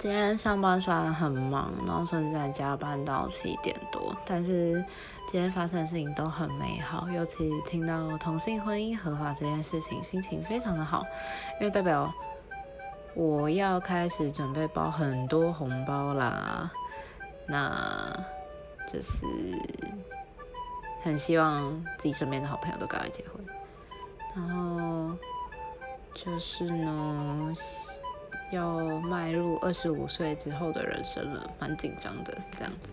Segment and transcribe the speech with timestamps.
[0.00, 4.82] 今天上班虽然很忙，然后甚至在加班到七点多，但是
[5.28, 7.06] 今天发生的事情都很美好。
[7.10, 11.04] 尤其听到同性婚姻合法这件事情，心情非常的好，
[11.60, 12.10] 因为代表
[13.14, 16.70] 我要开始准备包很多红包啦。
[17.46, 18.10] 那
[18.90, 19.22] 就是
[21.02, 23.44] 很希望自己身边的好朋友都赶快结婚，
[24.34, 25.14] 然后
[26.14, 27.52] 就是呢。
[28.50, 32.90] 要迈入二十五岁之后的人生了，蛮紧张的这样子。